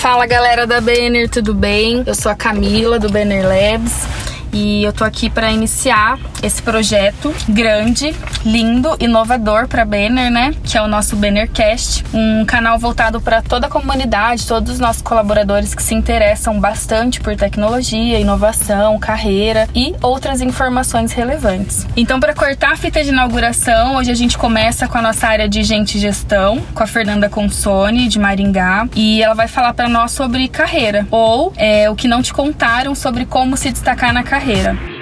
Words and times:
Fala 0.00 0.24
galera 0.24 0.66
da 0.66 0.80
Banner, 0.80 1.28
tudo 1.28 1.52
bem? 1.52 2.02
Eu 2.06 2.14
sou 2.14 2.32
a 2.32 2.34
Camila 2.34 2.98
do 2.98 3.10
Banner 3.10 3.46
Labs 3.46 4.29
e 4.52 4.82
eu 4.82 4.92
tô 4.92 5.04
aqui 5.04 5.30
para 5.30 5.50
iniciar 5.50 6.18
esse 6.42 6.62
projeto 6.62 7.34
grande, 7.48 8.14
lindo, 8.44 8.96
inovador 8.98 9.68
para 9.68 9.84
Banner, 9.84 10.30
né? 10.30 10.54
Que 10.64 10.76
é 10.76 10.82
o 10.82 10.88
nosso 10.88 11.16
Bannercast, 11.16 12.04
um 12.12 12.44
canal 12.44 12.78
voltado 12.78 13.20
para 13.20 13.42
toda 13.42 13.66
a 13.66 13.70
comunidade, 13.70 14.46
todos 14.46 14.74
os 14.74 14.78
nossos 14.80 15.02
colaboradores 15.02 15.74
que 15.74 15.82
se 15.82 15.94
interessam 15.94 16.58
bastante 16.58 17.20
por 17.20 17.36
tecnologia, 17.36 18.18
inovação, 18.18 18.98
carreira 18.98 19.68
e 19.74 19.94
outras 20.02 20.40
informações 20.40 21.12
relevantes. 21.12 21.86
Então, 21.96 22.18
para 22.18 22.34
cortar 22.34 22.72
a 22.72 22.76
fita 22.76 23.02
de 23.02 23.10
inauguração, 23.10 23.96
hoje 23.96 24.10
a 24.10 24.14
gente 24.14 24.36
começa 24.36 24.88
com 24.88 24.98
a 24.98 25.02
nossa 25.02 25.26
área 25.26 25.48
de 25.48 25.62
gente 25.62 25.98
e 25.98 26.00
gestão, 26.00 26.60
com 26.74 26.82
a 26.82 26.86
Fernanda 26.86 27.28
Consone 27.28 28.08
de 28.08 28.18
Maringá, 28.18 28.88
e 28.94 29.22
ela 29.22 29.34
vai 29.34 29.48
falar 29.48 29.74
para 29.74 29.88
nós 29.88 30.12
sobre 30.12 30.48
carreira 30.48 31.06
ou 31.10 31.52
é, 31.56 31.88
o 31.90 31.94
que 31.94 32.08
não 32.08 32.22
te 32.22 32.32
contaram 32.32 32.94
sobre 32.94 33.24
como 33.24 33.56
se 33.56 33.70
destacar 33.70 34.12
na 34.12 34.22
carreira 34.22 34.39
carreira. 34.40 34.99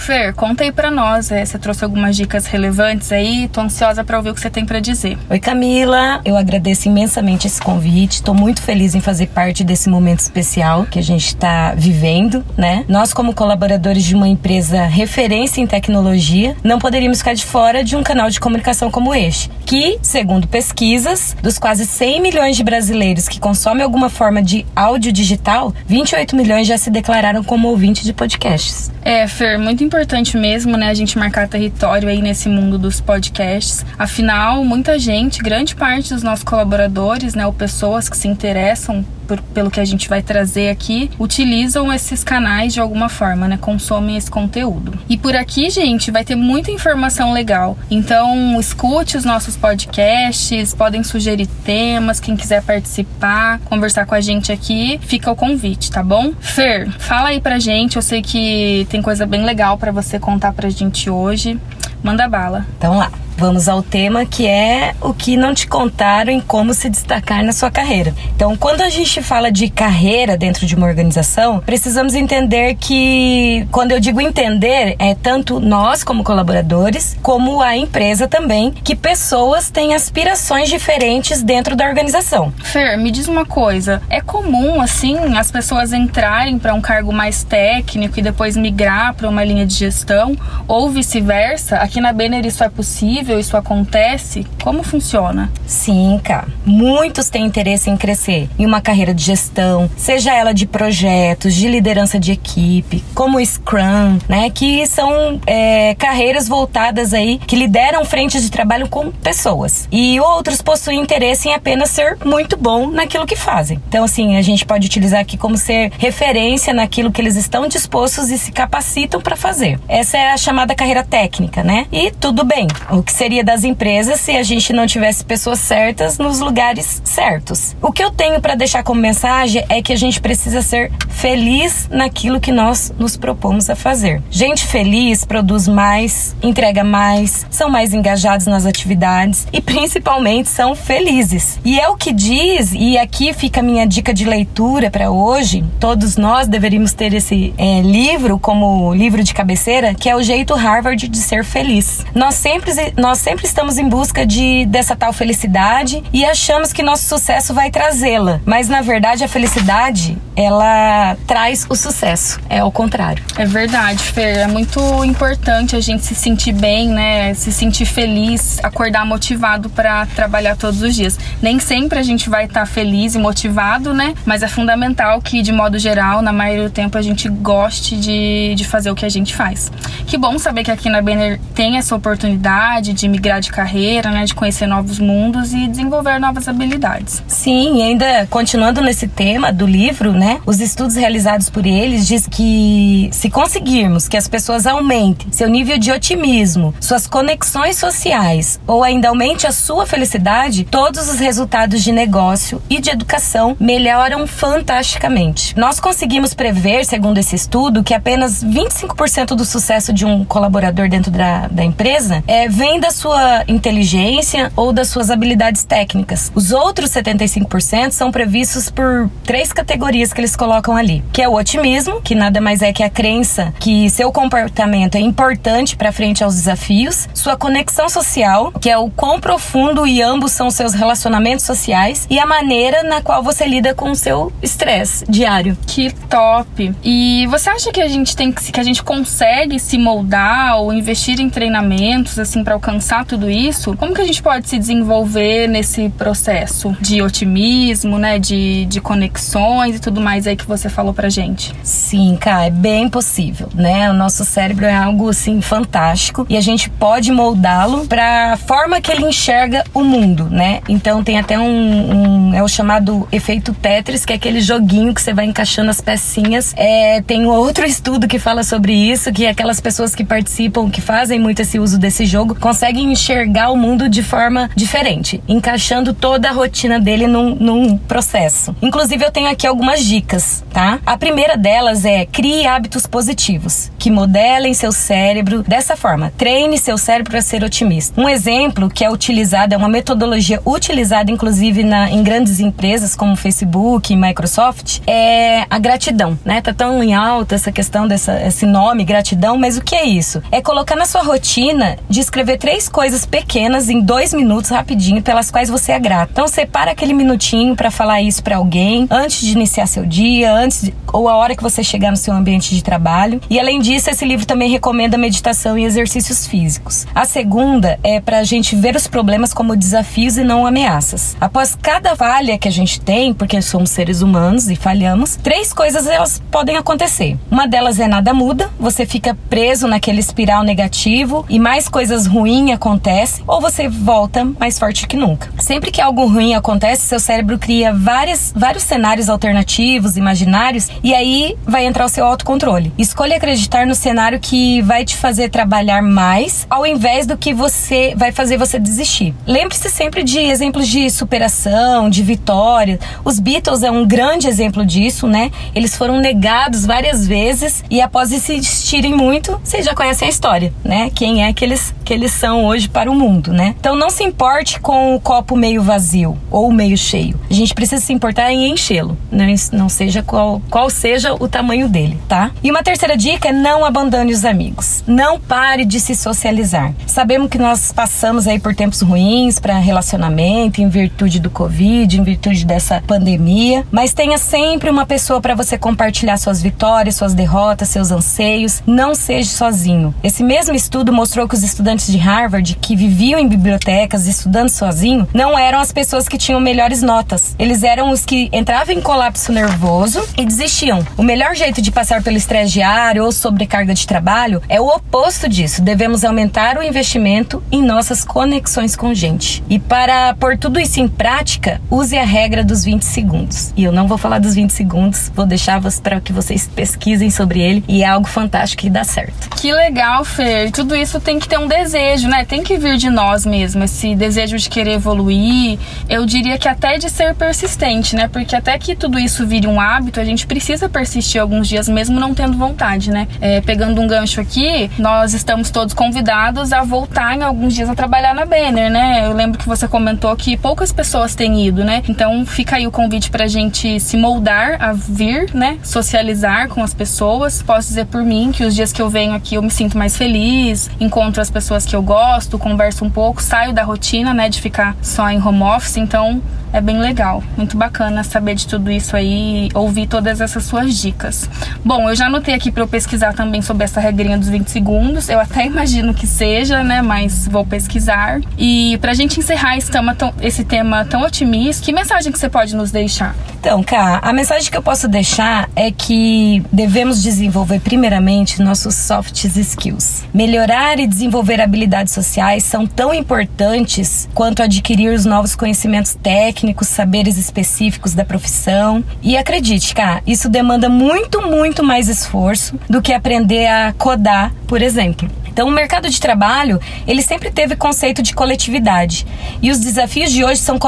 Fer, 0.00 0.32
conta 0.32 0.64
aí 0.64 0.72
pra 0.72 0.90
nós, 0.90 1.30
é, 1.30 1.44
você 1.44 1.58
trouxe 1.58 1.84
algumas 1.84 2.16
dicas 2.16 2.46
relevantes 2.46 3.12
aí, 3.12 3.48
tô 3.48 3.60
ansiosa 3.60 4.02
para 4.02 4.16
ouvir 4.16 4.30
o 4.30 4.34
que 4.34 4.40
você 4.40 4.48
tem 4.48 4.64
para 4.64 4.80
dizer. 4.80 5.18
Oi 5.28 5.38
Camila, 5.38 6.22
eu 6.24 6.38
agradeço 6.38 6.88
imensamente 6.88 7.46
esse 7.46 7.60
convite, 7.60 8.22
tô 8.22 8.32
muito 8.32 8.62
feliz 8.62 8.94
em 8.94 9.00
fazer 9.00 9.26
parte 9.26 9.62
desse 9.62 9.90
momento 9.90 10.20
especial 10.20 10.86
que 10.86 10.98
a 10.98 11.02
gente 11.02 11.26
está 11.26 11.74
vivendo, 11.76 12.42
né? 12.56 12.84
Nós 12.88 13.12
como 13.12 13.34
colaboradores 13.34 14.02
de 14.02 14.14
uma 14.14 14.26
empresa 14.26 14.84
referência 14.86 15.60
em 15.60 15.66
tecnologia, 15.66 16.56
não 16.64 16.78
poderíamos 16.78 17.18
ficar 17.18 17.34
de 17.34 17.44
fora 17.44 17.84
de 17.84 17.94
um 17.94 18.02
canal 18.02 18.30
de 18.30 18.40
comunicação 18.40 18.90
como 18.90 19.14
este, 19.14 19.50
que, 19.66 19.98
segundo 20.00 20.48
pesquisas, 20.48 21.36
dos 21.42 21.58
quase 21.58 21.84
100 21.84 22.22
milhões 22.22 22.56
de 22.56 22.64
brasileiros 22.64 23.28
que 23.28 23.38
consomem 23.38 23.84
alguma 23.84 24.08
forma 24.08 24.42
de 24.42 24.64
áudio 24.74 25.12
digital, 25.12 25.74
28 25.86 26.34
milhões 26.34 26.66
já 26.66 26.78
se 26.78 26.90
declararam 26.90 27.44
como 27.44 27.68
ouvinte 27.68 28.02
de 28.02 28.14
podcasts. 28.14 28.90
É, 29.04 29.28
Fer, 29.28 29.58
muito 29.58 29.84
importante 29.84 29.99
mesmo, 30.36 30.76
né, 30.76 30.88
a 30.88 30.94
gente 30.94 31.18
marcar 31.18 31.48
território 31.48 32.08
aí 32.08 32.20
nesse 32.20 32.48
mundo 32.48 32.78
dos 32.78 33.00
podcasts. 33.00 33.84
Afinal, 33.98 34.64
muita 34.64 34.98
gente, 34.98 35.42
grande 35.42 35.74
parte 35.74 36.12
dos 36.12 36.22
nossos 36.22 36.44
colaboradores, 36.44 37.34
né, 37.34 37.46
ou 37.46 37.52
pessoas 37.52 38.08
que 38.08 38.16
se 38.16 38.28
interessam 38.28 39.04
por, 39.30 39.40
pelo 39.40 39.70
que 39.70 39.78
a 39.78 39.84
gente 39.84 40.08
vai 40.08 40.22
trazer 40.22 40.70
aqui, 40.70 41.08
utilizam 41.16 41.92
esses 41.92 42.24
canais 42.24 42.74
de 42.74 42.80
alguma 42.80 43.08
forma, 43.08 43.46
né? 43.46 43.56
Consomem 43.56 44.16
esse 44.16 44.28
conteúdo. 44.28 44.98
E 45.08 45.16
por 45.16 45.36
aqui, 45.36 45.70
gente, 45.70 46.10
vai 46.10 46.24
ter 46.24 46.34
muita 46.34 46.72
informação 46.72 47.32
legal. 47.32 47.78
Então, 47.88 48.58
escute 48.58 49.16
os 49.16 49.24
nossos 49.24 49.56
podcasts, 49.56 50.74
podem 50.74 51.04
sugerir 51.04 51.46
temas, 51.64 52.18
quem 52.18 52.36
quiser 52.36 52.60
participar, 52.62 53.60
conversar 53.66 54.04
com 54.04 54.16
a 54.16 54.20
gente 54.20 54.50
aqui, 54.50 54.98
fica 55.00 55.30
o 55.30 55.36
convite, 55.36 55.92
tá 55.92 56.02
bom? 56.02 56.32
Fer, 56.40 56.90
fala 56.98 57.28
aí 57.28 57.40
pra 57.40 57.60
gente, 57.60 57.94
eu 57.94 58.02
sei 58.02 58.22
que 58.22 58.84
tem 58.90 59.00
coisa 59.00 59.24
bem 59.26 59.44
legal 59.44 59.78
para 59.78 59.92
você 59.92 60.18
contar 60.18 60.52
pra 60.52 60.68
gente 60.68 61.08
hoje. 61.08 61.56
Manda 62.02 62.26
bala. 62.26 62.66
Então 62.76 62.96
lá. 62.96 63.12
Vamos 63.40 63.70
ao 63.70 63.82
tema 63.82 64.26
que 64.26 64.46
é 64.46 64.94
o 65.00 65.14
que 65.14 65.34
não 65.34 65.54
te 65.54 65.66
contaram 65.66 66.30
em 66.30 66.42
como 66.42 66.74
se 66.74 66.90
destacar 66.90 67.42
na 67.42 67.52
sua 67.52 67.70
carreira. 67.70 68.14
Então, 68.36 68.54
quando 68.54 68.82
a 68.82 68.90
gente 68.90 69.22
fala 69.22 69.50
de 69.50 69.70
carreira 69.70 70.36
dentro 70.36 70.66
de 70.66 70.74
uma 70.74 70.86
organização, 70.86 71.58
precisamos 71.60 72.14
entender 72.14 72.74
que, 72.74 73.66
quando 73.72 73.92
eu 73.92 73.98
digo 73.98 74.20
entender, 74.20 74.94
é 74.98 75.14
tanto 75.14 75.58
nós 75.58 76.04
como 76.04 76.22
colaboradores, 76.22 77.16
como 77.22 77.62
a 77.62 77.74
empresa 77.74 78.28
também, 78.28 78.72
que 78.72 78.94
pessoas 78.94 79.70
têm 79.70 79.94
aspirações 79.94 80.68
diferentes 80.68 81.42
dentro 81.42 81.74
da 81.74 81.86
organização. 81.86 82.52
Fer, 82.62 82.98
me 82.98 83.10
diz 83.10 83.26
uma 83.26 83.46
coisa, 83.46 84.02
é 84.10 84.20
comum 84.20 84.82
assim 84.82 85.16
as 85.34 85.50
pessoas 85.50 85.94
entrarem 85.94 86.58
para 86.58 86.74
um 86.74 86.80
cargo 86.82 87.10
mais 87.10 87.42
técnico 87.42 88.18
e 88.18 88.22
depois 88.22 88.54
migrar 88.54 89.14
para 89.14 89.30
uma 89.30 89.42
linha 89.42 89.64
de 89.64 89.76
gestão 89.76 90.36
ou 90.68 90.90
vice-versa? 90.90 91.76
Aqui 91.76 92.02
na 92.02 92.12
Banner 92.12 92.44
isso 92.44 92.62
é 92.62 92.68
possível? 92.68 93.29
Possível 93.30 93.38
isso 93.38 93.56
acontece? 93.56 94.46
Como 94.62 94.82
funciona? 94.82 95.52
Sim, 95.66 96.20
cara. 96.22 96.48
Muitos 96.64 97.30
têm 97.30 97.46
interesse 97.46 97.88
em 97.88 97.96
crescer 97.96 98.48
em 98.58 98.66
uma 98.66 98.80
carreira 98.80 99.14
de 99.14 99.22
gestão, 99.22 99.88
seja 99.96 100.34
ela 100.34 100.52
de 100.52 100.66
projetos, 100.66 101.54
de 101.54 101.68
liderança 101.68 102.18
de 102.18 102.32
equipe, 102.32 103.04
como 103.14 103.44
Scrum, 103.44 104.18
né? 104.28 104.50
Que 104.50 104.86
são 104.86 105.40
é, 105.46 105.94
carreiras 105.94 106.48
voltadas 106.48 107.14
aí 107.14 107.38
que 107.38 107.56
lideram 107.56 108.04
frentes 108.04 108.42
de 108.42 108.50
trabalho 108.50 108.88
com 108.88 109.10
pessoas. 109.10 109.88
E 109.92 110.18
outros 110.20 110.60
possuem 110.60 111.00
interesse 111.00 111.48
em 111.48 111.54
apenas 111.54 111.90
ser 111.90 112.18
muito 112.24 112.56
bom 112.56 112.88
naquilo 112.88 113.26
que 113.26 113.36
fazem. 113.36 113.80
Então, 113.88 114.04
assim, 114.04 114.36
a 114.36 114.42
gente 114.42 114.64
pode 114.64 114.86
utilizar 114.86 115.20
aqui 115.20 115.36
como 115.36 115.56
ser 115.56 115.92
referência 115.98 116.72
naquilo 116.72 117.12
que 117.12 117.20
eles 117.20 117.36
estão 117.36 117.68
dispostos 117.68 118.30
e 118.30 118.38
se 118.38 118.50
capacitam 118.50 119.20
para 119.20 119.36
fazer. 119.36 119.78
Essa 119.88 120.18
é 120.18 120.32
a 120.32 120.36
chamada 120.36 120.74
carreira 120.74 121.04
técnica, 121.04 121.62
né? 121.62 121.86
E 121.92 122.10
tudo 122.10 122.44
bem. 122.44 122.66
O 122.90 123.02
que 123.02 123.19
seria 123.20 123.44
das 123.44 123.64
empresas 123.64 124.18
se 124.18 124.34
a 124.34 124.42
gente 124.42 124.72
não 124.72 124.86
tivesse 124.86 125.22
pessoas 125.22 125.58
certas 125.58 126.16
nos 126.16 126.40
lugares 126.40 127.02
certos. 127.04 127.76
O 127.82 127.92
que 127.92 128.02
eu 128.02 128.10
tenho 128.10 128.40
para 128.40 128.54
deixar 128.54 128.82
como 128.82 128.98
mensagem 128.98 129.62
é 129.68 129.82
que 129.82 129.92
a 129.92 129.96
gente 129.96 130.22
precisa 130.22 130.62
ser 130.62 130.90
feliz 131.10 131.86
naquilo 131.90 132.40
que 132.40 132.50
nós 132.50 132.90
nos 132.98 133.18
propomos 133.18 133.68
a 133.68 133.76
fazer. 133.76 134.22
Gente 134.30 134.66
feliz 134.66 135.22
produz 135.22 135.68
mais, 135.68 136.34
entrega 136.42 136.82
mais, 136.82 137.46
são 137.50 137.68
mais 137.68 137.92
engajados 137.92 138.46
nas 138.46 138.64
atividades 138.64 139.46
e 139.52 139.60
principalmente 139.60 140.48
são 140.48 140.74
felizes. 140.74 141.58
E 141.62 141.78
é 141.78 141.90
o 141.90 141.96
que 141.96 142.14
diz, 142.14 142.72
e 142.72 142.96
aqui 142.96 143.34
fica 143.34 143.60
a 143.60 143.62
minha 143.62 143.86
dica 143.86 144.14
de 144.14 144.24
leitura 144.24 144.90
para 144.90 145.10
hoje. 145.10 145.62
Todos 145.78 146.16
nós 146.16 146.48
deveríamos 146.48 146.94
ter 146.94 147.12
esse 147.12 147.52
é, 147.58 147.82
livro 147.82 148.38
como 148.38 148.94
livro 148.94 149.22
de 149.22 149.34
cabeceira, 149.34 149.92
que 149.92 150.08
é 150.08 150.16
o 150.16 150.22
jeito 150.22 150.54
Harvard 150.54 151.06
de 151.06 151.18
ser 151.18 151.44
feliz. 151.44 152.02
Nós 152.14 152.34
sempre 152.36 152.72
nós 152.96 153.09
nós 153.10 153.18
sempre 153.18 153.44
estamos 153.44 153.76
em 153.76 153.88
busca 153.88 154.24
de 154.24 154.64
dessa 154.66 154.94
tal 154.94 155.12
felicidade 155.12 156.00
e 156.12 156.24
achamos 156.24 156.72
que 156.72 156.80
nosso 156.80 157.08
sucesso 157.08 157.52
vai 157.52 157.68
trazê-la. 157.68 158.40
Mas 158.46 158.68
na 158.68 158.82
verdade 158.82 159.24
a 159.24 159.28
felicidade, 159.28 160.16
ela 160.36 161.16
traz 161.26 161.66
o 161.68 161.74
sucesso. 161.74 162.38
É 162.48 162.62
o 162.62 162.70
contrário. 162.70 163.24
É 163.36 163.44
verdade, 163.44 163.98
Fer. 163.98 164.38
É 164.38 164.46
muito 164.46 164.80
importante 165.04 165.74
a 165.74 165.80
gente 165.80 166.04
se 166.04 166.14
sentir 166.14 166.52
bem, 166.52 166.88
né? 166.88 167.34
Se 167.34 167.50
sentir 167.50 167.84
feliz, 167.84 168.60
acordar 168.62 169.04
motivado 169.04 169.68
para 169.68 170.06
trabalhar 170.06 170.56
todos 170.56 170.80
os 170.80 170.94
dias. 170.94 171.18
Nem 171.42 171.58
sempre 171.58 171.98
a 171.98 172.04
gente 172.04 172.30
vai 172.30 172.44
estar 172.44 172.60
tá 172.60 172.66
feliz 172.66 173.16
e 173.16 173.18
motivado, 173.18 173.92
né? 173.92 174.14
Mas 174.24 174.44
é 174.44 174.48
fundamental 174.48 175.20
que, 175.20 175.42
de 175.42 175.50
modo 175.50 175.80
geral, 175.80 176.22
na 176.22 176.32
maioria 176.32 176.68
do 176.68 176.70
tempo, 176.70 176.96
a 176.96 177.02
gente 177.02 177.28
goste 177.28 177.96
de, 177.96 178.54
de 178.54 178.64
fazer 178.64 178.88
o 178.88 178.94
que 178.94 179.04
a 179.04 179.10
gente 179.10 179.34
faz. 179.34 179.70
Que 180.06 180.16
bom 180.16 180.38
saber 180.38 180.62
que 180.62 180.70
aqui 180.70 180.88
na 180.88 181.02
Banner 181.02 181.40
tem 181.56 181.76
essa 181.76 181.96
oportunidade 181.96 182.89
de 182.92 183.08
migrar 183.08 183.40
de 183.40 183.50
carreira, 183.50 184.10
né, 184.10 184.24
de 184.24 184.34
conhecer 184.34 184.66
novos 184.66 184.98
mundos 184.98 185.52
e 185.52 185.66
desenvolver 185.66 186.18
novas 186.18 186.48
habilidades. 186.48 187.22
Sim, 187.26 187.78
e 187.78 187.82
ainda 187.82 188.26
continuando 188.28 188.80
nesse 188.80 189.08
tema 189.08 189.52
do 189.52 189.66
livro, 189.66 190.12
né, 190.12 190.40
os 190.46 190.60
estudos 190.60 190.96
realizados 190.96 191.50
por 191.50 191.66
eles 191.66 192.06
diz 192.06 192.26
que 192.26 193.08
se 193.12 193.30
conseguirmos 193.30 194.08
que 194.08 194.16
as 194.16 194.28
pessoas 194.28 194.66
aumentem 194.66 195.30
seu 195.30 195.48
nível 195.48 195.78
de 195.78 195.90
otimismo, 195.90 196.74
suas 196.80 197.06
conexões 197.06 197.76
sociais 197.76 198.60
ou 198.66 198.82
ainda 198.82 199.08
aumente 199.08 199.46
a 199.46 199.52
sua 199.52 199.86
felicidade, 199.86 200.64
todos 200.64 201.08
os 201.08 201.18
resultados 201.18 201.82
de 201.82 201.92
negócio 201.92 202.62
e 202.68 202.80
de 202.80 202.90
educação 202.90 203.56
melhoram 203.58 204.26
fantasticamente. 204.26 205.56
Nós 205.56 205.78
conseguimos 205.78 206.34
prever, 206.34 206.84
segundo 206.84 207.18
esse 207.18 207.36
estudo, 207.36 207.82
que 207.82 207.94
apenas 207.94 208.44
25% 208.44 209.34
do 209.34 209.44
sucesso 209.44 209.92
de 209.92 210.04
um 210.04 210.24
colaborador 210.24 210.88
dentro 210.88 211.10
da, 211.10 211.48
da 211.48 211.64
empresa 211.64 212.24
é, 212.26 212.48
vem 212.48 212.79
da 212.80 212.90
sua 212.90 213.44
inteligência 213.46 214.50
ou 214.56 214.72
das 214.72 214.88
suas 214.88 215.10
habilidades 215.10 215.64
técnicas. 215.64 216.32
Os 216.34 216.50
outros 216.50 216.90
75% 216.90 217.90
são 217.90 218.10
previstos 218.10 218.70
por 218.70 219.10
três 219.22 219.52
categorias 219.52 220.12
que 220.12 220.20
eles 220.20 220.34
colocam 220.34 220.76
ali, 220.76 221.04
que 221.12 221.20
é 221.22 221.28
o 221.28 221.34
otimismo, 221.34 222.00
que 222.00 222.14
nada 222.14 222.40
mais 222.40 222.62
é 222.62 222.72
que 222.72 222.82
a 222.82 222.90
crença 222.90 223.52
que 223.60 223.90
seu 223.90 224.10
comportamento 224.10 224.94
é 224.94 225.00
importante 225.00 225.76
para 225.76 225.92
frente 225.92 226.24
aos 226.24 226.34
desafios, 226.34 227.08
sua 227.14 227.36
conexão 227.36 227.88
social, 227.88 228.52
que 228.52 228.70
é 228.70 228.78
o 228.78 228.90
quão 228.90 229.20
profundo 229.20 229.86
e 229.86 230.00
ambos 230.00 230.32
são 230.32 230.50
seus 230.50 230.72
relacionamentos 230.72 231.44
sociais 231.44 232.06
e 232.08 232.18
a 232.18 232.24
maneira 232.24 232.82
na 232.82 233.02
qual 233.02 233.22
você 233.22 233.46
lida 233.46 233.74
com 233.74 233.90
o 233.90 233.96
seu 233.96 234.32
estresse 234.42 235.04
diário. 235.08 235.56
Que 235.66 235.92
top! 236.08 236.74
E 236.82 237.26
você 237.26 237.50
acha 237.50 237.70
que 237.70 237.82
a 237.82 237.88
gente 237.88 238.16
tem 238.16 238.32
que, 238.32 238.50
que 238.50 238.60
a 238.60 238.64
gente 238.64 238.82
consegue 238.82 239.58
se 239.58 239.76
moldar 239.76 240.56
ou 240.58 240.72
investir 240.72 241.20
em 241.20 241.28
treinamentos 241.28 242.18
assim 242.18 242.42
para 242.42 242.54
alcançar 242.54 242.69
alcançar 242.70 243.04
tudo 243.04 243.28
isso, 243.28 243.76
como 243.76 243.92
que 243.92 244.00
a 244.00 244.04
gente 244.04 244.22
pode 244.22 244.48
se 244.48 244.58
desenvolver 244.58 245.48
nesse 245.48 245.88
processo 245.90 246.76
de 246.80 247.02
otimismo, 247.02 247.98
né, 247.98 248.18
de, 248.18 248.64
de 248.66 248.80
conexões 248.80 249.76
e 249.76 249.80
tudo 249.80 250.00
mais 250.00 250.26
aí 250.26 250.36
que 250.36 250.46
você 250.46 250.68
falou 250.68 250.94
pra 250.94 251.08
gente? 251.08 251.52
Sim, 251.64 252.16
cara, 252.18 252.46
é 252.46 252.50
bem 252.50 252.88
possível, 252.88 253.48
né? 253.54 253.90
O 253.90 253.92
nosso 253.92 254.24
cérebro 254.24 254.66
é 254.66 254.74
algo 254.74 255.08
assim 255.08 255.40
fantástico 255.40 256.24
e 256.28 256.36
a 256.36 256.40
gente 256.40 256.70
pode 256.70 257.10
moldá-lo 257.10 257.86
para 257.86 258.36
forma 258.36 258.80
que 258.80 258.92
ele 258.92 259.04
enxerga 259.04 259.64
o 259.74 259.82
mundo, 259.82 260.28
né? 260.30 260.60
Então 260.68 261.02
tem 261.02 261.18
até 261.18 261.38
um, 261.38 262.30
um, 262.30 262.34
é 262.34 262.42
o 262.42 262.48
chamado 262.48 263.08
efeito 263.10 263.52
Tetris, 263.52 264.04
que 264.04 264.12
é 264.12 264.16
aquele 264.16 264.40
joguinho 264.40 264.94
que 264.94 265.02
você 265.02 265.12
vai 265.12 265.24
encaixando 265.24 265.70
as 265.70 265.80
pecinhas. 265.80 266.54
É, 266.56 267.02
tem 267.02 267.26
outro 267.26 267.66
estudo 267.66 268.06
que 268.06 268.18
fala 268.18 268.44
sobre 268.44 268.72
isso, 268.72 269.12
que 269.12 269.26
aquelas 269.26 269.60
pessoas 269.60 269.94
que 269.94 270.04
participam, 270.04 270.70
que 270.70 270.80
fazem 270.80 271.18
muito 271.18 271.42
esse 271.42 271.58
uso 271.58 271.78
desse 271.78 272.06
jogo, 272.06 272.34
conseguem 272.34 272.59
enxergar 272.68 273.50
o 273.50 273.56
mundo 273.56 273.88
de 273.88 274.02
forma 274.02 274.50
diferente, 274.54 275.22
encaixando 275.28 275.94
toda 275.94 276.28
a 276.28 276.32
rotina 276.32 276.80
dele 276.80 277.06
num, 277.06 277.34
num 277.34 277.78
processo. 277.78 278.54
Inclusive 278.60 279.04
eu 279.04 279.10
tenho 279.10 279.30
aqui 279.30 279.46
algumas 279.46 279.84
dicas, 279.84 280.44
tá? 280.52 280.78
A 280.84 280.96
primeira 280.96 281.36
delas 281.36 281.84
é 281.84 282.04
crie 282.04 282.46
hábitos 282.46 282.86
positivos, 282.86 283.70
que 283.78 283.90
modelem 283.90 284.54
seu 284.54 284.72
cérebro 284.72 285.42
dessa 285.42 285.76
forma. 285.76 286.12
Treine 286.16 286.58
seu 286.58 286.76
cérebro 286.76 287.10
para 287.12 287.22
ser 287.22 287.44
otimista. 287.44 288.00
Um 288.00 288.08
exemplo 288.08 288.68
que 288.68 288.84
é 288.84 288.90
utilizado, 288.90 289.54
é 289.54 289.56
uma 289.56 289.68
metodologia 289.68 290.40
utilizada 290.44 291.10
inclusive 291.10 291.62
na, 291.62 291.90
em 291.90 292.02
grandes 292.02 292.40
empresas 292.40 292.96
como 292.96 293.16
Facebook 293.16 293.92
e 293.92 293.96
Microsoft, 293.96 294.80
é 294.86 295.44
a 295.48 295.58
gratidão, 295.58 296.18
né? 296.24 296.40
Tá 296.40 296.52
tão 296.52 296.82
em 296.82 296.94
alta 296.94 297.34
essa 297.34 297.52
questão 297.52 297.86
dessa 297.86 298.20
esse 298.26 298.46
nome 298.46 298.84
gratidão, 298.84 299.36
mas 299.36 299.56
o 299.56 299.62
que 299.62 299.74
é 299.74 299.84
isso? 299.84 300.22
É 300.30 300.40
colocar 300.40 300.76
na 300.76 300.86
sua 300.86 301.02
rotina 301.02 301.76
de 301.88 302.00
escrever 302.00 302.38
três 302.38 302.49
coisas 302.68 303.06
pequenas 303.06 303.68
em 303.68 303.80
dois 303.80 304.12
minutos 304.12 304.50
rapidinho 304.50 305.02
pelas 305.02 305.30
quais 305.30 305.48
você 305.48 305.72
é 305.72 305.78
grato. 305.78 306.10
Então 306.10 306.26
separa 306.26 306.72
aquele 306.72 306.92
minutinho 306.92 307.54
para 307.54 307.70
falar 307.70 308.02
isso 308.02 308.22
para 308.22 308.36
alguém 308.36 308.86
antes 308.90 309.20
de 309.20 309.32
iniciar 309.32 309.66
seu 309.66 309.86
dia, 309.86 310.32
antes 310.32 310.62
de, 310.62 310.74
ou 310.92 311.08
a 311.08 311.14
hora 311.14 311.36
que 311.36 311.42
você 311.42 311.62
chegar 311.62 311.90
no 311.90 311.96
seu 311.96 312.12
ambiente 312.12 312.54
de 312.54 312.62
trabalho. 312.62 313.20
E 313.30 313.38
além 313.38 313.60
disso, 313.60 313.88
esse 313.88 314.04
livro 314.04 314.26
também 314.26 314.50
recomenda 314.50 314.98
meditação 314.98 315.56
e 315.56 315.64
exercícios 315.64 316.26
físicos. 316.26 316.86
A 316.94 317.04
segunda 317.04 317.78
é 317.84 318.00
para 318.00 318.18
a 318.18 318.24
gente 318.24 318.56
ver 318.56 318.74
os 318.74 318.86
problemas 318.86 319.32
como 319.32 319.54
desafios 319.54 320.16
e 320.16 320.24
não 320.24 320.44
ameaças. 320.44 321.16
Após 321.20 321.54
cada 321.54 321.94
falha 321.94 322.36
que 322.36 322.48
a 322.48 322.52
gente 322.52 322.80
tem, 322.80 323.14
porque 323.14 323.40
somos 323.40 323.70
seres 323.70 324.02
humanos 324.02 324.50
e 324.50 324.56
falhamos, 324.56 325.16
três 325.16 325.52
coisas 325.52 325.86
elas 325.86 326.20
podem 326.30 326.56
acontecer. 326.56 327.16
Uma 327.30 327.46
delas 327.46 327.78
é 327.78 327.86
nada 327.86 328.12
muda, 328.12 328.50
você 328.58 328.84
fica 328.84 329.16
preso 329.28 329.68
naquele 329.68 330.00
espiral 330.00 330.42
negativo 330.42 331.24
e 331.28 331.38
mais 331.38 331.68
coisas 331.68 332.06
ruins 332.06 332.39
acontecem, 332.52 333.22
ou 333.26 333.40
você 333.40 333.68
volta 333.68 334.24
mais 334.38 334.58
forte 334.58 334.86
que 334.86 334.96
nunca. 334.96 335.30
Sempre 335.38 335.70
que 335.70 335.80
algo 335.80 336.06
ruim 336.06 336.34
acontece, 336.34 336.86
seu 336.86 336.98
cérebro 336.98 337.38
cria 337.38 337.72
várias, 337.72 338.32
vários 338.34 338.64
cenários 338.64 339.08
alternativos, 339.08 339.96
imaginários, 339.96 340.68
e 340.82 340.94
aí 340.94 341.36
vai 341.46 341.66
entrar 341.66 341.84
o 341.84 341.88
seu 341.88 342.04
autocontrole. 342.06 342.72
Escolha 342.78 343.16
acreditar 343.16 343.66
no 343.66 343.74
cenário 343.74 344.18
que 344.18 344.62
vai 344.62 344.84
te 344.84 344.96
fazer 344.96 345.28
trabalhar 345.28 345.82
mais, 345.82 346.46
ao 346.48 346.66
invés 346.66 347.06
do 347.06 347.16
que 347.16 347.34
você 347.34 347.94
vai 347.96 348.12
fazer 348.12 348.36
você 348.36 348.58
desistir. 348.58 349.14
Lembre-se 349.26 349.68
sempre 349.68 350.02
de 350.02 350.18
exemplos 350.18 350.66
de 350.66 350.88
superação, 350.90 351.90
de 351.90 352.02
vitória. 352.02 352.78
Os 353.04 353.18
Beatles 353.18 353.62
é 353.62 353.70
um 353.70 353.86
grande 353.86 354.26
exemplo 354.26 354.64
disso, 354.64 355.06
né? 355.06 355.30
Eles 355.54 355.76
foram 355.76 356.00
negados 356.00 356.64
várias 356.64 357.06
vezes 357.06 357.64
e 357.70 357.80
após 357.80 358.12
insistirem 358.12 358.94
muito, 358.94 359.40
vocês 359.42 359.64
já 359.64 359.74
conhecem 359.74 360.06
a 360.06 360.10
história, 360.10 360.52
né? 360.64 360.90
Quem 360.94 361.24
é 361.24 361.32
que 361.32 361.44
eles, 361.44 361.74
que 361.90 361.94
eles 361.94 362.12
são 362.12 362.44
hoje 362.44 362.68
para 362.68 362.88
o 362.88 362.94
mundo, 362.94 363.32
né? 363.32 363.56
Então 363.58 363.74
não 363.74 363.90
se 363.90 364.04
importe 364.04 364.60
com 364.60 364.94
o 364.94 365.00
copo 365.00 365.36
meio 365.36 365.60
vazio 365.60 366.16
ou 366.30 366.52
meio 366.52 366.78
cheio. 366.78 367.18
A 367.28 367.34
gente 367.34 367.52
precisa 367.52 367.84
se 367.84 367.92
importar 367.92 368.30
em 368.30 368.48
enchê-lo, 368.52 368.96
não, 369.10 369.26
não 369.52 369.68
seja 369.68 370.00
qual, 370.00 370.40
qual 370.48 370.70
seja 370.70 371.12
o 371.14 371.26
tamanho 371.26 371.68
dele, 371.68 371.98
tá? 372.06 372.30
E 372.44 372.48
uma 372.48 372.62
terceira 372.62 372.96
dica 372.96 373.30
é 373.30 373.32
não 373.32 373.64
abandone 373.64 374.12
os 374.12 374.24
amigos. 374.24 374.84
Não 374.86 375.18
pare 375.18 375.64
de 375.64 375.80
se 375.80 375.96
socializar. 375.96 376.72
Sabemos 376.86 377.28
que 377.28 377.38
nós 377.38 377.72
passamos 377.72 378.28
aí 378.28 378.38
por 378.38 378.54
tempos 378.54 378.82
ruins 378.82 379.40
para 379.40 379.58
relacionamento, 379.58 380.62
em 380.62 380.68
virtude 380.68 381.18
do 381.18 381.28
Covid, 381.28 381.98
em 381.98 382.04
virtude 382.04 382.46
dessa 382.46 382.80
pandemia, 382.86 383.66
mas 383.68 383.92
tenha 383.92 384.16
sempre 384.16 384.70
uma 384.70 384.86
pessoa 384.86 385.20
para 385.20 385.34
você 385.34 385.58
compartilhar 385.58 386.18
suas 386.18 386.40
vitórias, 386.40 386.94
suas 386.94 387.14
derrotas, 387.14 387.68
seus 387.68 387.90
anseios. 387.90 388.62
Não 388.64 388.94
seja 388.94 389.30
sozinho. 389.30 389.92
Esse 390.04 390.22
mesmo 390.22 390.54
estudo 390.54 390.92
mostrou 390.92 391.26
que 391.26 391.34
os 391.34 391.42
estudantes 391.42 391.79
de 391.86 391.98
Harvard 391.98 392.56
que 392.60 392.74
viviam 392.74 393.18
em 393.18 393.28
bibliotecas 393.28 394.06
estudando 394.06 394.48
sozinho 394.48 395.08
não 395.14 395.38
eram 395.38 395.60
as 395.60 395.72
pessoas 395.72 396.08
que 396.08 396.18
tinham 396.18 396.40
melhores 396.40 396.82
notas. 396.82 397.34
Eles 397.38 397.62
eram 397.62 397.90
os 397.90 398.04
que 398.04 398.28
entravam 398.32 398.74
em 398.74 398.80
colapso 398.80 399.32
nervoso 399.32 400.06
e 400.16 400.24
desistiam. 400.24 400.84
O 400.96 401.02
melhor 401.02 401.34
jeito 401.34 401.62
de 401.62 401.70
passar 401.70 402.02
pelo 402.02 402.16
estresse 402.16 402.52
diário 402.52 403.04
ou 403.04 403.12
sobrecarga 403.12 403.74
de 403.74 403.86
trabalho 403.86 404.42
é 404.48 404.60
o 404.60 404.66
oposto 404.66 405.28
disso. 405.28 405.62
Devemos 405.62 406.04
aumentar 406.04 406.58
o 406.58 406.62
investimento 406.62 407.42
em 407.50 407.62
nossas 407.62 408.04
conexões 408.04 408.74
com 408.74 408.92
gente. 408.92 409.42
E 409.48 409.58
para 409.58 410.14
pôr 410.14 410.36
tudo 410.36 410.58
isso 410.58 410.80
em 410.80 410.88
prática, 410.88 411.60
use 411.70 411.96
a 411.96 412.04
regra 412.04 412.42
dos 412.42 412.64
20 412.64 412.82
segundos. 412.82 413.52
E 413.56 413.64
eu 413.64 413.72
não 413.72 413.86
vou 413.86 413.98
falar 413.98 414.18
dos 414.18 414.34
20 414.34 414.50
segundos, 414.50 415.10
vou 415.14 415.26
deixar 415.26 415.60
para 415.82 416.00
que 416.00 416.12
vocês 416.12 416.48
pesquisem 416.48 417.10
sobre 417.10 417.40
ele 417.40 417.64
e 417.68 417.82
é 417.82 417.86
algo 417.86 418.06
fantástico 418.06 418.62
que 418.62 418.70
dá 418.70 418.84
certo. 418.84 419.28
Que 419.36 419.52
legal, 419.52 420.04
Fer. 420.04 420.50
Tudo 420.50 420.74
isso 420.74 421.00
tem 421.00 421.18
que 421.18 421.28
ter 421.28 421.38
um 421.38 421.46
desejo, 421.46 421.69
né? 422.08 422.24
Tem 422.24 422.42
que 422.42 422.58
vir 422.58 422.76
de 422.76 422.90
nós 422.90 423.24
mesmo, 423.24 423.64
esse 423.64 423.94
desejo 423.94 424.36
de 424.36 424.48
querer 424.48 424.72
evoluir. 424.72 425.58
Eu 425.88 426.04
diria 426.04 426.38
que 426.38 426.48
até 426.48 426.78
de 426.78 426.90
ser 426.90 427.14
persistente, 427.14 427.94
né? 427.94 428.08
Porque 428.08 428.34
até 428.34 428.58
que 428.58 428.74
tudo 428.74 428.98
isso 428.98 429.26
vire 429.26 429.46
um 429.46 429.60
hábito, 429.60 430.00
a 430.00 430.04
gente 430.04 430.26
precisa 430.26 430.68
persistir 430.68 431.20
alguns 431.20 431.48
dias, 431.48 431.68
mesmo 431.68 431.98
não 431.98 432.14
tendo 432.14 432.36
vontade, 432.36 432.90
né? 432.90 433.06
É, 433.20 433.40
pegando 433.40 433.80
um 433.80 433.86
gancho 433.86 434.20
aqui, 434.20 434.70
nós 434.78 435.14
estamos 435.14 435.50
todos 435.50 435.74
convidados 435.74 436.52
a 436.52 436.62
voltar 436.62 437.16
em 437.16 437.22
alguns 437.22 437.54
dias 437.54 437.68
a 437.68 437.74
trabalhar 437.74 438.14
na 438.14 438.24
Banner, 438.24 438.70
né? 438.70 439.06
Eu 439.06 439.12
lembro 439.12 439.38
que 439.38 439.46
você 439.46 439.66
comentou 439.68 440.14
que 440.16 440.36
poucas 440.36 440.72
pessoas 440.72 441.14
têm 441.14 441.46
ido, 441.46 441.64
né? 441.64 441.82
Então 441.88 442.24
fica 442.26 442.56
aí 442.56 442.66
o 442.66 442.70
convite 442.70 443.10
pra 443.10 443.26
gente 443.26 443.78
se 443.80 443.96
moldar 443.96 444.56
a 444.60 444.72
vir, 444.72 445.32
né? 445.34 445.58
Socializar 445.62 446.48
com 446.48 446.62
as 446.62 446.74
pessoas. 446.74 447.42
Posso 447.42 447.68
dizer 447.68 447.86
por 447.86 448.02
mim 448.02 448.30
que 448.32 448.44
os 448.44 448.54
dias 448.54 448.72
que 448.72 448.82
eu 448.82 448.88
venho 448.88 449.14
aqui 449.14 449.34
eu 449.34 449.42
me 449.42 449.50
sinto 449.50 449.76
mais 449.76 449.96
feliz, 449.96 450.70
encontro 450.80 451.20
as 451.20 451.30
pessoas 451.30 451.59
que 451.64 451.76
eu 451.76 451.82
gosto, 451.82 452.38
converso 452.38 452.84
um 452.84 452.90
pouco, 452.90 453.22
saio 453.22 453.52
da 453.52 453.62
rotina, 453.62 454.12
né? 454.14 454.28
De 454.28 454.40
ficar 454.40 454.76
só 454.82 455.08
em 455.08 455.20
home 455.22 455.42
office. 455.42 455.76
Então 455.76 456.22
é 456.52 456.60
bem 456.60 456.78
legal, 456.78 457.22
muito 457.36 457.56
bacana 457.56 458.02
saber 458.02 458.34
de 458.34 458.46
tudo 458.46 458.70
isso 458.70 458.96
aí, 458.96 459.48
ouvir 459.54 459.86
todas 459.86 460.20
essas 460.20 460.42
suas 460.44 460.76
dicas. 460.76 461.28
Bom, 461.64 461.88
eu 461.88 461.94
já 461.94 462.06
anotei 462.06 462.34
aqui 462.34 462.50
para 462.50 462.62
eu 462.62 462.68
pesquisar 462.68 463.14
também 463.14 463.40
sobre 463.40 463.64
essa 463.64 463.80
regrinha 463.80 464.18
dos 464.18 464.28
20 464.28 464.48
segundos. 464.48 465.08
Eu 465.08 465.20
até 465.20 465.46
imagino 465.46 465.94
que 465.94 466.06
seja, 466.06 466.64
né, 466.64 466.82
mas 466.82 467.28
vou 467.28 467.46
pesquisar. 467.46 468.20
E 468.36 468.78
pra 468.80 468.94
gente 468.94 469.20
encerrar 469.20 469.56
esse 469.56 469.70
tema 469.70 469.94
tão, 469.94 470.12
esse 470.20 470.44
tema 470.44 470.84
tão 470.84 471.02
otimista, 471.02 471.64
que 471.64 471.72
mensagem 471.72 472.10
que 472.10 472.18
você 472.18 472.28
pode 472.28 472.56
nos 472.56 472.70
deixar? 472.70 473.14
Então, 473.38 473.62
Cá, 473.62 474.00
a 474.02 474.12
mensagem 474.12 474.50
que 474.50 474.56
eu 474.56 474.62
posso 474.62 474.88
deixar 474.88 475.48
é 475.54 475.70
que 475.70 476.42
devemos 476.52 477.02
desenvolver 477.02 477.60
primeiramente 477.60 478.42
nossos 478.42 478.74
soft 478.74 479.24
skills. 479.24 480.04
Melhorar 480.12 480.78
e 480.78 480.86
desenvolver 480.86 481.39
habilidades 481.40 481.92
sociais 481.92 482.44
são 482.44 482.66
tão 482.66 482.92
importantes 482.94 484.08
quanto 484.14 484.42
adquirir 484.42 484.92
os 484.92 485.04
novos 485.04 485.34
conhecimentos 485.34 485.94
técnicos 485.94 486.68
saberes 486.68 487.16
específicos 487.16 487.94
da 487.94 488.04
profissão. 488.04 488.84
E 489.02 489.16
acredite, 489.16 489.74
cara, 489.74 490.02
isso 490.06 490.28
demanda 490.28 490.68
muito, 490.68 491.22
muito 491.22 491.62
mais 491.62 491.88
esforço 491.88 492.58
do 492.68 492.82
que 492.82 492.92
aprender 492.92 493.46
a 493.46 493.72
codar, 493.76 494.32
por 494.46 494.62
exemplo. 494.62 495.08
Então, 495.26 495.48
o 495.48 495.52
mercado 495.52 495.88
de 495.88 496.00
trabalho, 496.00 496.60
ele 496.86 497.02
sempre 497.02 497.30
teve 497.30 497.56
conceito 497.56 498.02
de 498.02 498.14
coletividade. 498.14 499.06
E 499.40 499.50
os 499.50 499.58
desafios 499.58 500.10
de 500.10 500.24
hoje 500.24 500.40
são 500.40 500.58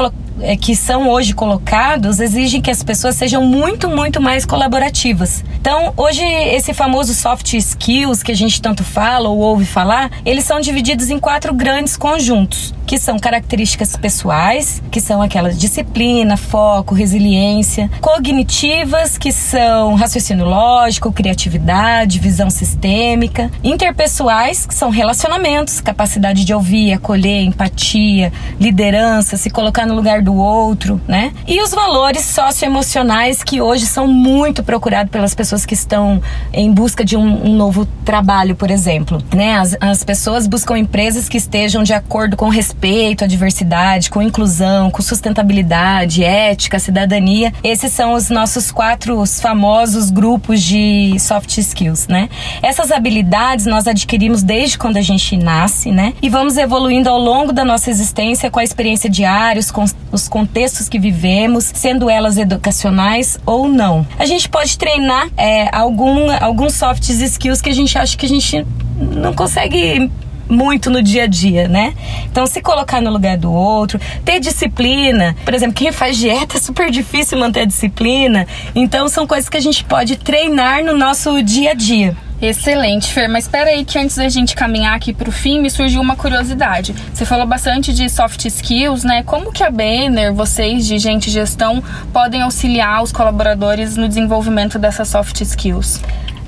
que 0.61 0.75
são 0.75 1.09
hoje 1.09 1.33
colocados 1.33 2.19
exigem 2.19 2.61
que 2.61 2.71
as 2.71 2.83
pessoas 2.83 3.15
sejam 3.15 3.43
muito, 3.43 3.89
muito 3.89 4.21
mais 4.21 4.45
colaborativas. 4.45 5.43
Então, 5.59 5.93
hoje, 5.95 6.23
esse 6.23 6.73
famoso 6.73 7.13
soft 7.13 7.53
skills 7.53 8.23
que 8.23 8.31
a 8.31 8.35
gente 8.35 8.61
tanto 8.61 8.83
fala 8.83 9.29
ou 9.29 9.37
ouve 9.37 9.65
falar, 9.65 10.11
eles 10.25 10.43
são 10.43 10.59
divididos 10.59 11.09
em 11.09 11.19
quatro 11.19 11.53
grandes 11.53 11.95
conjuntos, 11.95 12.73
que 12.85 12.97
são 12.97 13.17
características 13.17 13.95
pessoais, 13.95 14.81
que 14.91 14.99
são 14.99 15.21
aquelas 15.21 15.57
disciplina, 15.57 16.35
foco, 16.35 16.95
resiliência, 16.95 17.89
cognitivas, 18.01 19.17
que 19.17 19.31
são 19.31 19.95
raciocínio 19.95 20.45
lógico, 20.45 21.11
criatividade, 21.11 22.19
visão 22.19 22.49
sistêmica, 22.49 23.51
interpessoais, 23.63 24.65
que 24.65 24.73
são 24.73 24.89
relacionamentos, 24.89 25.79
capacidade 25.79 26.43
de 26.43 26.53
ouvir, 26.53 26.93
acolher, 26.93 27.43
empatia, 27.43 28.31
liderança, 28.59 29.37
se 29.37 29.49
colocar 29.49 29.85
no 29.85 29.93
lugar 29.93 30.22
do 30.23 30.35
outro, 30.35 31.01
né? 31.07 31.31
E 31.47 31.61
os 31.61 31.71
valores 31.71 32.23
socioemocionais 32.25 33.43
que 33.43 33.61
hoje 33.61 33.85
são 33.85 34.07
muito 34.07 34.63
procurados 34.63 35.11
pelas 35.11 35.35
pessoas 35.35 35.65
que 35.65 35.73
estão 35.73 36.21
em 36.51 36.71
busca 36.71 37.03
de 37.03 37.15
um, 37.15 37.47
um 37.47 37.55
novo 37.55 37.85
trabalho, 38.05 38.55
por 38.55 38.71
exemplo, 38.71 39.21
né? 39.33 39.55
As, 39.55 39.77
as 39.79 40.03
pessoas 40.03 40.47
buscam 40.47 40.77
empresas 40.77 41.29
que 41.29 41.37
estejam 41.37 41.83
de 41.83 41.93
acordo 41.93 42.35
com 42.35 42.49
respeito 42.49 43.23
à 43.23 43.27
diversidade, 43.27 44.09
com 44.09 44.21
inclusão, 44.21 44.89
com 44.89 45.01
sustentabilidade, 45.01 46.23
ética, 46.23 46.79
cidadania. 46.79 47.53
Esses 47.63 47.91
são 47.91 48.13
os 48.13 48.29
nossos 48.29 48.71
quatro 48.71 49.19
os 49.19 49.39
famosos 49.39 50.09
grupos 50.09 50.61
de 50.61 51.15
soft 51.19 51.57
skills, 51.57 52.07
né? 52.07 52.29
Essas 52.61 52.91
habilidades 52.91 53.65
nós 53.65 53.87
adquirimos 53.87 54.43
desde 54.43 54.77
quando 54.77 54.97
a 54.97 55.01
gente 55.01 55.35
nasce, 55.37 55.91
né? 55.91 56.13
E 56.21 56.29
vamos 56.29 56.57
evoluindo 56.57 57.09
ao 57.09 57.19
longo 57.19 57.51
da 57.51 57.65
nossa 57.65 57.89
existência 57.89 58.49
com 58.49 58.59
a 58.59 58.63
experiência 58.63 59.09
diária, 59.09 59.59
os, 59.59 59.71
con 60.13 60.15
os 60.15 60.27
contextos 60.29 60.87
que 60.87 60.99
vivemos, 60.99 61.71
sendo 61.73 62.09
elas 62.09 62.37
educacionais 62.37 63.39
ou 63.45 63.67
não. 63.67 64.05
A 64.17 64.25
gente 64.25 64.47
pode 64.47 64.77
treinar 64.77 65.27
é, 65.35 65.75
algum, 65.75 66.31
alguns 66.39 66.73
soft 66.73 67.09
skills 67.09 67.61
que 67.61 67.69
a 67.69 67.73
gente 67.73 67.97
acha 67.97 68.15
que 68.15 68.25
a 68.25 68.29
gente 68.29 68.65
não 68.99 69.33
consegue 69.33 70.09
muito 70.47 70.89
no 70.89 71.01
dia 71.01 71.23
a 71.23 71.27
dia, 71.27 71.67
né? 71.67 71.93
Então, 72.25 72.45
se 72.45 72.61
colocar 72.61 73.01
no 73.01 73.09
lugar 73.09 73.37
do 73.37 73.51
outro, 73.51 73.99
ter 74.23 74.39
disciplina. 74.39 75.35
Por 75.43 75.53
exemplo, 75.53 75.73
quem 75.73 75.91
faz 75.91 76.17
dieta 76.17 76.57
é 76.57 76.59
super 76.59 76.91
difícil 76.91 77.39
manter 77.39 77.61
a 77.61 77.65
disciplina. 77.65 78.45
Então, 78.75 79.07
são 79.07 79.25
coisas 79.25 79.49
que 79.49 79.57
a 79.57 79.61
gente 79.61 79.83
pode 79.83 80.17
treinar 80.17 80.83
no 80.83 80.95
nosso 80.95 81.41
dia 81.41 81.71
a 81.71 81.73
dia. 81.73 82.15
Excelente, 82.45 83.13
Fer. 83.13 83.29
Mas 83.29 83.45
espera 83.45 83.69
aí 83.69 83.85
que 83.85 83.97
antes 83.97 84.17
da 84.17 84.27
gente 84.27 84.53
caminhar 84.53 84.93
aqui 84.93 85.13
para 85.13 85.29
o 85.29 85.31
fim, 85.31 85.61
me 85.61 85.69
surgiu 85.69 86.01
uma 86.01 86.17
curiosidade. 86.17 86.93
Você 87.13 87.23
falou 87.23 87.47
bastante 87.47 87.93
de 87.93 88.09
soft 88.09 88.43
skills, 88.43 89.05
né? 89.05 89.23
Como 89.23 89.49
que 89.49 89.63
a 89.63 89.71
Banner, 89.71 90.33
vocês 90.33 90.85
de 90.85 90.97
gente 90.97 91.31
gestão, 91.31 91.81
podem 92.11 92.41
auxiliar 92.41 93.01
os 93.01 93.13
colaboradores 93.13 93.95
no 93.95 94.09
desenvolvimento 94.09 94.77
dessas 94.77 95.07
soft 95.07 95.39
skills? 95.39 96.01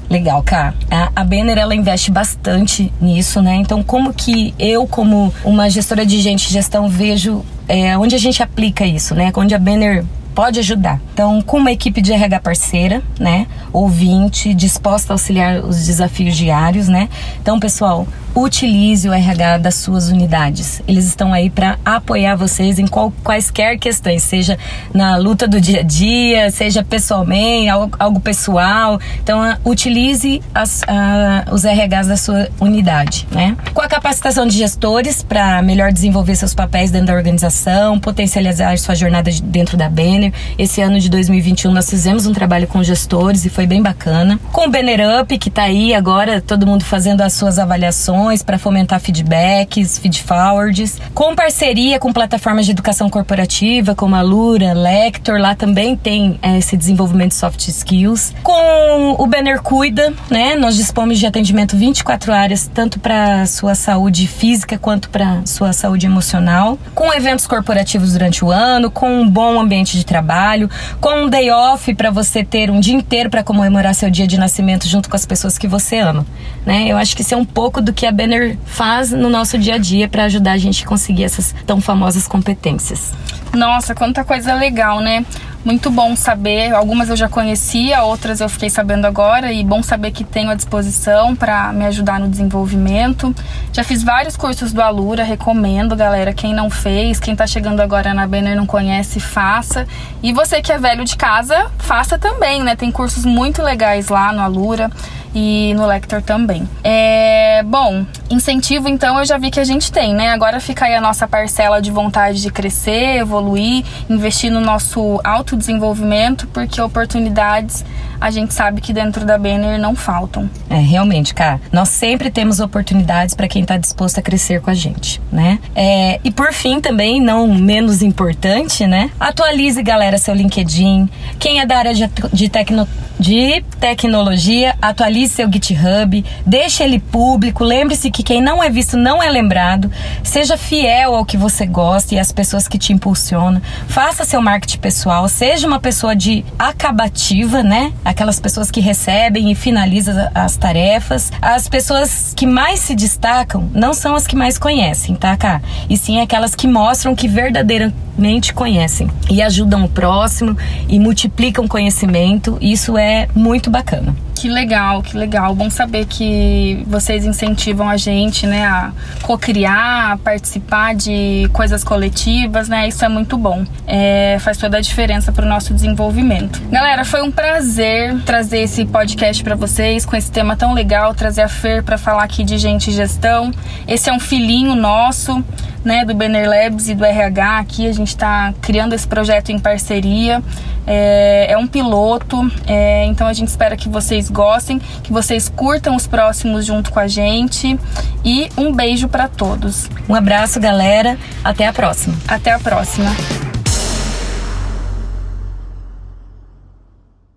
Legal, 0.10 0.44
Cá. 0.44 0.74
A, 0.92 1.12
a 1.16 1.24
Banner, 1.24 1.58
ela 1.58 1.74
investe 1.74 2.12
bastante 2.12 2.92
nisso, 3.00 3.42
né? 3.42 3.56
Então, 3.56 3.82
como 3.82 4.14
que 4.14 4.54
eu, 4.60 4.86
como 4.86 5.34
uma 5.46 5.70
gestora 5.70 6.06
de 6.06 6.20
gente 6.20 6.52
gestão, 6.52 6.90
vejo 6.90 7.46
é, 7.70 7.98
onde 7.98 8.16
a 8.16 8.20
gente 8.20 8.44
aplica 8.44 8.86
isso, 8.86 9.16
né? 9.16 9.32
Onde 9.34 9.56
a 9.56 9.60
Banner 9.60 10.04
pode 10.36 10.60
ajudar. 10.60 11.00
Então, 11.14 11.42
com 11.42 11.58
uma 11.58 11.72
equipe 11.72 12.02
de 12.02 12.12
RH 12.12 12.40
parceira, 12.42 13.02
né? 13.18 13.48
Ouvinte, 13.72 14.54
disposta 14.54 15.14
a 15.14 15.16
auxiliar 15.16 15.64
os 15.64 15.86
desafios 15.86 16.36
diários, 16.36 16.90
né? 16.90 17.08
Então, 17.42 17.60
pessoal, 17.60 18.06
utilize 18.36 19.08
o 19.08 19.14
RH 19.14 19.60
das 19.60 19.76
suas 19.76 20.10
unidades. 20.10 20.82
Eles 20.86 21.06
estão 21.06 21.34
aí 21.34 21.50
para 21.50 21.80
apoiar 21.86 22.36
vocês 22.36 22.78
em 22.78 22.86
qual, 22.86 23.12
quaisquer 23.24 23.80
questões, 23.80 24.24
seja 24.24 24.58
na 24.94 25.16
luta 25.16 25.48
do 25.48 25.62
dia 25.62 25.80
a 25.80 25.84
dia, 25.84 26.52
seja 26.52 26.84
pessoalmente, 26.84 27.70
algo, 27.70 27.96
algo 27.98 28.20
pessoal. 28.20 29.00
Então, 29.24 29.40
uh, 29.40 29.56
utilize 29.64 30.42
as, 30.54 30.82
uh, 30.82 31.54
os 31.54 31.64
RHs 31.64 32.08
da 32.08 32.18
sua 32.18 32.50
unidade, 32.60 33.26
né? 33.32 33.56
Com 33.74 33.82
a 33.82 33.88
capacitação 33.88 34.46
de 34.46 34.58
gestores 34.58 35.24
para 35.24 35.62
melhor 35.62 35.94
desenvolver 35.94 36.36
seus 36.36 36.54
papéis 36.54 36.92
dentro 36.92 37.08
da 37.08 37.14
organização, 37.14 37.98
potencializar 37.98 38.78
sua 38.78 38.96
jornada 38.96 39.32
dentro 39.44 39.78
da 39.78 39.88
Banner. 39.88 40.34
Esse 40.58 40.82
ano 40.82 41.00
de 41.00 41.10
2021 41.10 41.72
nós 41.72 41.90
fizemos 41.90 42.26
um 42.26 42.34
trabalho 42.34 42.68
com 42.68 42.84
gestores 42.84 43.46
e 43.46 43.50
foi 43.50 43.66
bem 43.66 43.82
bacana. 43.82 44.38
Com 44.52 44.68
o 44.68 44.70
Banner 44.70 45.22
Up, 45.22 45.38
que 45.38 45.48
está 45.48 45.64
aí 45.64 45.94
agora, 45.94 46.42
todo 46.42 46.68
mundo 46.68 46.84
fazendo 46.84 47.22
as 47.22 47.34
suas 47.34 47.58
avaliações 47.58 48.25
para 48.44 48.58
fomentar 48.58 49.00
feedbacks, 49.00 49.98
feedforwards, 49.98 51.00
com 51.14 51.36
parceria 51.36 52.00
com 52.00 52.12
plataformas 52.12 52.66
de 52.66 52.72
educação 52.72 53.10
corporativa 53.10 53.96
como 53.96 54.16
a 54.16 54.22
Lura, 54.22 54.74
Lector, 54.74 55.40
lá 55.40 55.56
também 55.56 55.96
tem 55.96 56.40
é, 56.42 56.58
esse 56.58 56.76
desenvolvimento 56.76 57.30
de 57.30 57.36
soft 57.36 57.68
skills. 57.68 58.34
Com 58.44 59.16
o 59.18 59.28
Banner 59.28 59.62
Cuida, 59.62 60.14
né? 60.30 60.56
Nós 60.56 60.76
dispomos 60.76 61.20
de 61.20 61.26
atendimento 61.26 61.78
24 61.78 62.34
áreas, 62.34 62.70
tanto 62.74 63.00
para 63.00 63.46
sua 63.46 63.76
saúde 63.76 64.28
física 64.28 64.78
quanto 64.78 65.10
para 65.10 65.46
sua 65.46 65.74
saúde 65.74 66.06
emocional, 66.06 66.78
com 66.94 67.14
eventos 67.14 67.48
corporativos 67.48 68.14
durante 68.14 68.44
o 68.44 68.52
ano, 68.52 68.90
com 68.90 69.22
um 69.22 69.30
bom 69.30 69.60
ambiente 69.60 69.98
de 69.98 70.06
trabalho, 70.06 70.70
com 71.00 71.26
um 71.26 71.30
day 71.30 71.52
off 71.52 71.94
para 71.94 72.10
você 72.12 72.44
ter 72.44 72.70
um 72.70 72.80
dia 72.80 72.94
inteiro 72.94 73.30
para 73.30 73.44
comemorar 73.44 73.94
seu 73.94 74.10
dia 74.10 74.28
de 74.28 74.38
nascimento 74.38 74.88
junto 74.88 75.10
com 75.10 75.16
as 75.16 75.26
pessoas 75.26 75.58
que 75.58 75.68
você 75.68 75.98
ama, 75.98 76.26
né? 76.66 76.86
Eu 76.88 76.98
acho 76.98 77.16
que 77.16 77.22
isso 77.22 77.34
é 77.34 77.38
um 77.38 77.46
pouco 77.46 77.82
do 77.82 77.94
que 77.94 78.06
a 78.06 78.12
Banner 78.16 78.58
faz 78.66 79.12
no 79.12 79.30
nosso 79.30 79.58
dia 79.58 79.76
a 79.76 79.78
dia 79.78 80.08
para 80.08 80.24
ajudar 80.24 80.54
a 80.54 80.58
gente 80.58 80.86
a 80.86 80.88
conseguir 80.88 81.26
essas 81.26 81.54
tão 81.66 81.82
famosas 81.82 82.28
competências. 82.28 83.14
Nossa, 83.54 83.94
quanta 83.94 84.24
coisa 84.24 84.54
legal, 84.54 85.02
né? 85.02 85.26
Muito 85.66 85.90
bom 85.90 86.16
saber. 86.16 86.74
Algumas 86.74 87.10
eu 87.10 87.16
já 87.16 87.28
conhecia, 87.28 88.04
outras 88.04 88.40
eu 88.40 88.48
fiquei 88.48 88.70
sabendo 88.70 89.06
agora 89.06 89.52
e 89.52 89.64
bom 89.64 89.82
saber 89.82 90.12
que 90.12 90.24
tenho 90.24 90.52
à 90.52 90.54
disposição 90.54 91.36
para 91.36 91.74
me 91.74 91.86
ajudar 91.86 92.20
no 92.20 92.30
desenvolvimento. 92.30 93.34
Já 93.74 93.84
fiz 93.84 94.04
vários 94.04 94.38
cursos 94.38 94.72
do 94.72 94.82
Alura, 94.82 95.24
recomendo, 95.24 95.96
galera. 95.96 96.32
Quem 96.34 96.54
não 96.54 96.70
fez, 96.70 97.20
quem 97.20 97.36
tá 97.36 97.48
chegando 97.48 97.80
agora 97.80 98.14
na 98.14 98.28
Banner 98.28 98.56
não 98.56 98.68
conhece, 98.68 99.20
faça. 99.20 99.88
E 100.22 100.32
você 100.32 100.62
que 100.62 100.72
é 100.72 100.78
velho 100.78 101.04
de 101.04 101.18
casa, 101.18 101.72
faça 101.80 102.20
também, 102.20 102.62
né? 102.64 102.76
Tem 102.76 102.92
cursos 102.92 103.26
muito 103.26 103.64
legais 103.64 104.10
lá 104.10 104.32
no 104.32 104.42
Alura 104.42 104.92
e 105.36 105.74
no 105.76 105.86
Lector 105.86 106.22
também. 106.22 106.68
É, 106.84 107.25
bom, 107.64 108.06
incentivo 108.30 108.88
então 108.88 109.20
eu 109.20 109.26
já 109.26 109.38
vi 109.38 109.52
que 109.52 109.60
a 109.60 109.64
gente 109.64 109.92
tem, 109.92 110.14
né? 110.14 110.30
Agora 110.30 110.60
fica 110.60 110.86
aí 110.86 110.96
a 110.96 111.02
nossa 111.02 111.28
parcela 111.28 111.82
de 111.82 111.92
vontade 111.92 112.42
de 112.42 112.52
crescer, 112.52 113.18
evoluir, 113.18 113.84
investir 114.10 114.52
no 114.52 114.60
nosso 114.60 115.20
autodesenvolvimento, 115.24 116.48
porque 116.48 116.82
oportunidades 116.82 117.84
a 118.20 118.32
gente 118.32 118.54
sabe 118.54 118.82
que 118.82 118.94
dentro 118.94 119.26
da 119.26 119.38
Banner 119.38 119.80
não 119.80 119.96
faltam. 119.96 120.50
É, 120.70 120.78
realmente, 120.78 121.34
cara, 121.34 121.60
nós 121.72 121.90
sempre 121.90 122.30
temos 122.30 122.60
oportunidades 122.60 123.36
para 123.36 123.48
quem 123.48 123.62
está 123.62 123.78
disposto 123.78 124.20
a 124.20 124.22
crescer 124.22 124.62
com 124.62 124.70
a 124.70 124.74
gente, 124.74 125.22
né? 125.32 125.60
É, 125.76 126.20
e 126.24 126.32
por 126.32 126.52
fim, 126.54 126.80
também, 126.80 127.22
não 127.22 127.48
menos 127.48 128.02
importante, 128.02 128.88
né? 128.88 129.12
Atualize, 129.20 129.82
galera, 129.84 130.18
seu 130.18 130.34
LinkedIn. 130.34 131.10
Quem 131.40 131.60
é 131.60 131.66
da 131.66 131.78
área 131.78 131.94
de, 131.94 132.10
de, 132.34 132.50
tecno, 132.50 132.88
de 133.20 133.64
tecnologia, 133.80 134.76
atualize 134.82 135.34
seu 135.34 135.52
GitHub, 135.52 136.24
deixe 136.46 136.84
ele 136.84 137.00
público. 137.00 137.64
Lembre-se 137.64 138.12
que 138.12 138.24
quem 138.24 138.42
não 138.42 138.64
é 138.64 138.70
visto 138.70 138.98
não 138.98 139.22
é 139.22 139.30
lembrado. 139.30 139.92
Seja 140.24 140.58
fiel 140.58 141.16
ao 141.16 141.26
que 141.26 141.38
você 141.38 141.66
gosta 141.66 142.16
e 142.16 142.20
às 142.20 142.32
pessoas 142.32 142.68
que 142.68 142.78
te 142.78 142.94
impulsionam. 142.94 143.62
Faça 143.88 144.26
seu 144.26 144.42
marketing 144.42 144.80
pessoal, 144.80 145.28
seja 145.28 145.68
uma 145.68 145.80
pessoa 145.80 146.16
de 146.16 146.44
acabativa, 146.58 147.64
né? 147.64 147.92
aquelas 148.04 148.40
pessoas 148.40 148.70
que 148.70 148.80
recebem 148.80 149.52
e 149.52 149.56
finalizam 149.56 150.30
as 150.34 150.56
tarefas. 150.56 151.32
As 151.42 151.68
pessoas 151.68 152.34
que 152.36 152.46
mais 152.46 152.80
se 152.80 152.96
destacam 152.96 153.70
não 153.74 153.94
são 153.94 154.16
as 154.16 154.28
que 154.28 154.36
mais 154.36 154.58
conhecem, 154.58 155.16
tá, 155.16 155.36
cá? 155.36 155.62
E 155.90 155.98
sim 155.98 156.22
aquelas 156.22 156.56
que 156.56 156.68
mostram 156.68 157.16
que 157.16 157.28
verdadeiramente 157.28 158.05
conhecem 158.54 159.10
e 159.30 159.42
ajudam 159.42 159.86
o 159.86 159.90
próximo 159.90 160.58
e 160.88 161.00
multiplicam 161.00 161.68
conhecimento. 161.68 162.58
Isso 162.62 162.98
é 162.98 163.28
muito 163.36 163.70
bacana. 163.70 164.16
Que 164.36 164.50
legal, 164.50 165.02
que 165.02 165.18
legal. 165.18 165.56
Bom 165.56 165.70
saber 165.70 166.06
que 166.06 166.84
vocês 166.86 167.26
incentivam 167.26 167.90
a 167.90 167.96
gente, 167.96 168.46
né, 168.46 168.66
a 168.66 168.92
co-criar, 169.22 170.12
a 170.12 170.18
participar 170.18 170.94
de 170.94 171.50
coisas 171.54 171.84
coletivas, 171.84 172.68
né? 172.68 172.88
Isso 172.88 173.04
é 173.06 173.10
muito 173.10 173.38
bom. 173.38 173.64
É, 173.88 174.38
faz 174.42 174.58
toda 174.58 174.78
a 174.78 174.82
diferença 174.82 175.32
para 175.32 175.46
o 175.46 175.50
nosso 175.50 175.74
desenvolvimento. 175.74 176.62
Galera, 176.70 177.06
foi 177.06 177.22
um 177.22 177.32
prazer 177.32 178.20
trazer 178.26 178.60
esse 178.60 178.86
podcast 178.86 179.42
para 179.42 179.56
vocês 179.56 180.06
com 180.06 180.16
esse 180.18 180.30
tema 180.30 180.56
tão 180.56 180.74
legal, 180.74 181.16
trazer 181.16 181.42
a 181.42 181.50
Fer 181.50 181.82
para 181.82 181.98
falar 181.98 182.24
aqui 182.24 182.44
de 182.44 182.58
gente 182.58 182.90
e 182.90 182.94
gestão. 182.94 183.52
Esse 183.88 184.10
é 184.10 184.14
um 184.14 184.20
filhinho 184.20 184.76
nosso 184.76 185.44
né, 185.86 186.04
do 186.04 186.14
Banner 186.16 186.50
Labs 186.50 186.90
e 186.90 186.96
do 186.96 187.06
RH 187.06 187.60
aqui. 187.60 187.88
A 187.88 187.94
gente 187.94 188.10
está 188.10 188.54
criando 188.62 188.94
esse 188.94 189.08
projeto 189.08 189.52
em 189.52 189.60
parceria. 189.60 190.44
É, 190.88 191.52
é 191.52 191.58
um 191.58 191.68
piloto, 191.68 192.52
é, 192.68 193.06
então 193.06 193.28
a 193.28 193.34
gente 193.34 193.48
espera 193.48 193.78
que 193.78 193.88
vocês 193.88 194.30
gostem, 194.30 194.80
que 195.04 195.14
vocês 195.14 195.48
curtam 195.48 195.96
os 195.96 196.06
próximos 196.06 196.66
junto 196.66 196.92
com 196.92 197.00
a 197.00 197.08
gente. 197.08 197.80
E 198.24 198.50
um 198.58 198.74
beijo 198.74 199.08
para 199.08 199.28
todos. 199.28 199.90
Um 200.10 200.16
abraço, 200.16 200.60
galera. 200.60 201.18
Até 201.44 201.68
a 201.68 201.74
próxima. 201.74 202.16
Até 202.28 202.52
a 202.52 202.60
próxima. 202.60 203.55